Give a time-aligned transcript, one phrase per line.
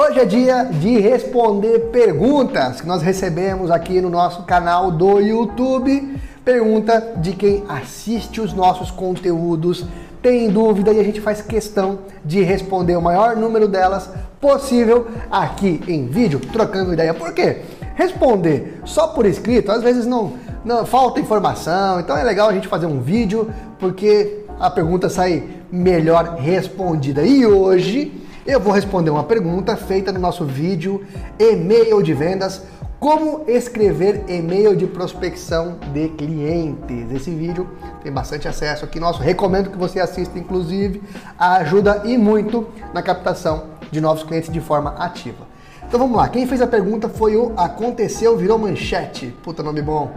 [0.00, 6.16] Hoje é dia de responder perguntas que nós recebemos aqui no nosso canal do YouTube.
[6.44, 9.84] Pergunta de quem assiste os nossos conteúdos,
[10.22, 14.08] tem dúvida e a gente faz questão de responder o maior número delas
[14.40, 17.12] possível aqui em vídeo, trocando ideia.
[17.12, 17.62] Por quê?
[17.96, 20.34] Responder só por escrito, às vezes não,
[20.64, 25.42] não falta informação, então é legal a gente fazer um vídeo porque a pergunta sai
[25.72, 27.24] melhor respondida.
[27.24, 28.17] E hoje
[28.48, 31.04] eu vou responder uma pergunta feita no nosso vídeo
[31.38, 32.62] e-mail de vendas,
[32.98, 37.12] como escrever e-mail de prospecção de clientes.
[37.12, 37.68] Esse vídeo
[38.02, 41.02] tem bastante acesso aqui nosso, recomendo que você assista inclusive,
[41.38, 45.46] ajuda e muito na captação de novos clientes de forma ativa.
[45.86, 49.26] Então vamos lá, quem fez a pergunta foi o Aconteceu Virou Manchete.
[49.42, 50.10] Puta nome bom.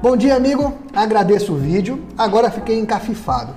[0.00, 0.72] Bom dia, amigo.
[0.94, 2.02] Agradeço o vídeo.
[2.16, 3.52] Agora fiquei encafifado.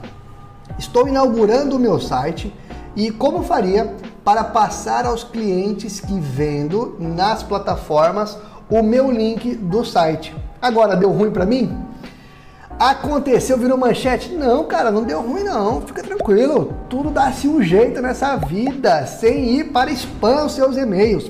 [0.78, 2.54] Estou inaugurando o meu site
[2.96, 8.38] e como faria para passar aos clientes que vendo nas plataformas
[8.70, 10.36] o meu link do site.
[10.62, 11.78] Agora deu ruim para mim?
[12.80, 14.34] Aconteceu, virou manchete?
[14.34, 15.82] Não, cara, não deu ruim não.
[15.82, 16.74] Fica tranquilo.
[16.90, 21.30] Tudo dá-se um jeito nessa vida, sem ir para spam os seus e-mails.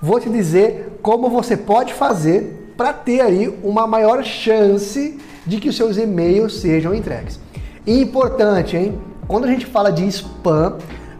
[0.00, 5.68] Vou te dizer como você pode fazer para ter aí uma maior chance de que
[5.68, 7.40] os seus e-mails sejam entregues.
[7.86, 9.00] Importante, hein?
[9.26, 10.76] Quando a gente fala de spam,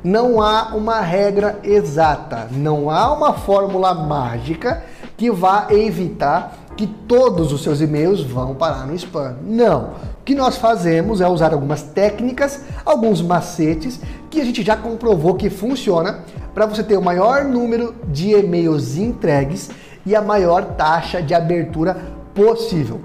[0.07, 4.85] não há uma regra exata, não há uma fórmula mágica
[5.17, 9.34] que vá evitar que todos os seus e-mails vão parar no spam.
[9.43, 9.95] Não.
[10.21, 13.99] O que nós fazemos é usar algumas técnicas, alguns macetes
[14.31, 16.21] que a gente já comprovou que funciona
[16.55, 19.71] para você ter o maior número de e-mails entregues
[20.05, 21.97] e a maior taxa de abertura
[22.33, 23.01] possível.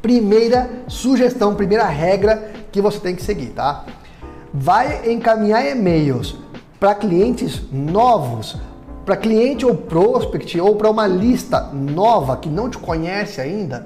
[0.00, 3.84] Primeira sugestão, primeira regra que você tem que seguir, tá?
[4.56, 6.36] Vai encaminhar e-mails
[6.78, 8.56] para clientes novos,
[9.04, 13.84] para cliente ou prospect ou para uma lista nova que não te conhece ainda.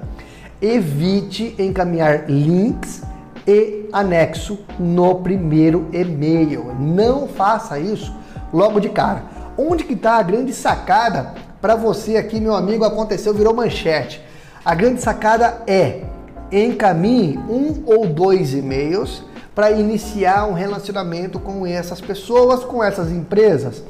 [0.61, 3.01] Evite encaminhar links
[3.47, 6.75] e anexo no primeiro e-mail.
[6.79, 8.13] Não faça isso
[8.53, 9.23] logo de cara.
[9.57, 14.21] Onde que está a grande sacada para você aqui, meu amigo, aconteceu, virou manchete.
[14.63, 16.03] A grande sacada é
[16.51, 19.27] encaminhe um ou dois e-mails
[19.59, 23.83] para iniciar um relacionamento com essas pessoas, com essas empresas.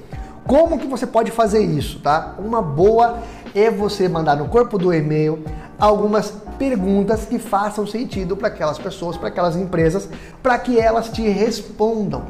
[0.48, 2.34] Como que você pode fazer isso, tá?
[2.40, 3.20] Uma boa
[3.54, 5.44] é você mandar no corpo do e-mail
[5.78, 10.10] algumas perguntas que façam sentido para aquelas pessoas, para aquelas empresas,
[10.42, 12.24] para que elas te respondam.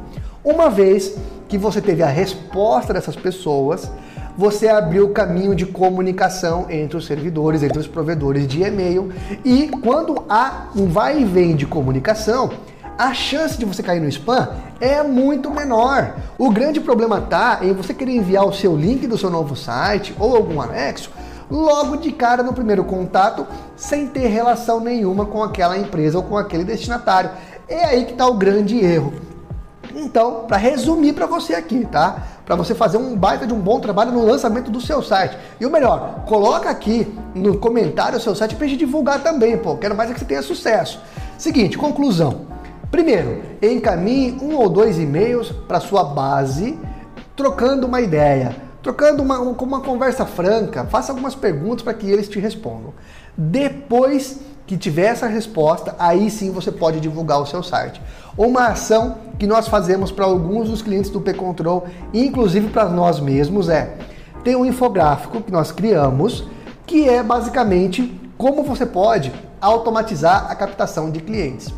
[0.44, 1.16] Uma vez
[1.48, 3.90] que você teve a resposta dessas pessoas,
[4.36, 9.10] você abriu o caminho de comunicação entre os servidores, entre os provedores de e-mail.
[9.42, 12.50] E quando há um vai e vem de comunicação,
[13.00, 16.16] a chance de você cair no spam é muito menor.
[16.36, 20.14] O grande problema tá em você querer enviar o seu link do seu novo site
[20.18, 21.10] ou algum anexo
[21.50, 26.36] logo de cara no primeiro contato, sem ter relação nenhuma com aquela empresa ou com
[26.36, 27.30] aquele destinatário.
[27.66, 29.14] É aí que está o grande erro.
[29.94, 32.22] Então, para resumir para você aqui, tá?
[32.44, 35.38] Para você fazer um baita de um bom trabalho no lançamento do seu site.
[35.58, 39.74] E o melhor, coloca aqui no comentário o seu site para gente divulgar também, pô.
[39.76, 41.00] Quero mais é que você tenha sucesso.
[41.38, 42.59] Seguinte, conclusão.
[42.90, 46.76] Primeiro, encaminhe um ou dois e-mails para sua base,
[47.36, 52.40] trocando uma ideia, trocando uma, uma conversa franca, faça algumas perguntas para que eles te
[52.40, 52.92] respondam.
[53.36, 58.00] Depois que tiver essa resposta, aí sim você pode divulgar o seu site.
[58.36, 63.68] Uma ação que nós fazemos para alguns dos clientes do P-Control, inclusive para nós mesmos,
[63.68, 63.96] é
[64.42, 66.44] ter um infográfico que nós criamos,
[66.86, 71.72] que é basicamente como você pode automatizar a captação de clientes.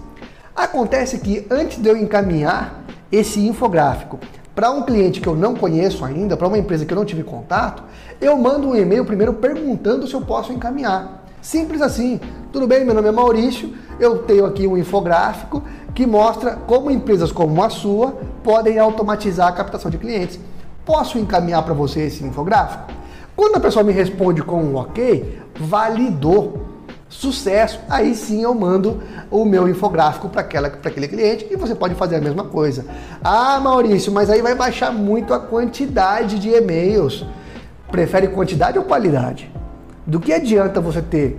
[0.55, 4.19] Acontece que antes de eu encaminhar esse infográfico
[4.55, 7.23] para um cliente que eu não conheço ainda, para uma empresa que eu não tive
[7.23, 7.83] contato,
[8.21, 11.25] eu mando um e-mail primeiro perguntando se eu posso encaminhar.
[11.41, 12.21] Simples assim.
[12.53, 15.63] Tudo bem, meu nome é Maurício, eu tenho aqui um infográfico
[15.95, 18.15] que mostra como empresas como a sua
[18.45, 20.39] podem automatizar a captação de clientes.
[20.85, 22.93] Posso encaminhar para você esse infográfico?
[23.35, 26.62] Quando a pessoa me responde com um ok, validou.
[27.13, 32.17] Sucesso, aí sim eu mando o meu infográfico para aquele cliente e você pode fazer
[32.17, 32.87] a mesma coisa.
[33.23, 37.27] Ah, Maurício, mas aí vai baixar muito a quantidade de e-mails.
[37.91, 39.53] Prefere quantidade ou qualidade?
[40.07, 41.39] Do que adianta você ter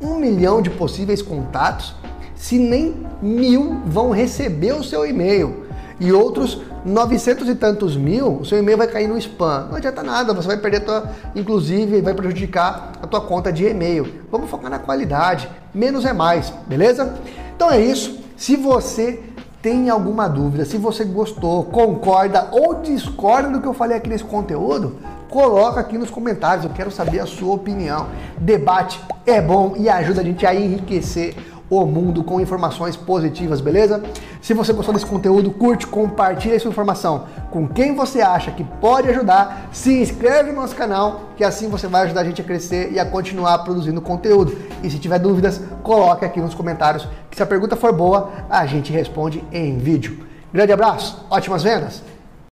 [0.00, 1.96] um milhão de possíveis contatos
[2.36, 5.64] se nem mil vão receber o seu e-mail
[5.98, 9.68] e outros 900 e tantos mil, o seu e-mail vai cair no spam.
[9.70, 14.22] Não adianta nada, você vai perder tua, inclusive vai prejudicar a tua conta de e-mail.
[14.30, 17.14] Vamos focar na qualidade, menos é mais, beleza?
[17.54, 18.18] Então é isso.
[18.36, 19.22] Se você
[19.62, 24.24] tem alguma dúvida, se você gostou, concorda ou discorda do que eu falei aqui nesse
[24.24, 24.96] conteúdo,
[25.28, 28.08] coloca aqui nos comentários, eu quero saber a sua opinião.
[28.38, 31.34] Debate é bom e ajuda a gente a enriquecer
[31.68, 34.02] o mundo com informações positivas, beleza?
[34.40, 39.08] Se você gostou desse conteúdo, curte, compartilha essa informação com quem você acha que pode
[39.08, 42.92] ajudar, se inscreve no nosso canal, que assim você vai ajudar a gente a crescer
[42.92, 44.56] e a continuar produzindo conteúdo.
[44.82, 48.66] E se tiver dúvidas, coloque aqui nos comentários, que se a pergunta for boa, a
[48.66, 50.26] gente responde em vídeo.
[50.52, 52.13] Grande abraço, ótimas vendas!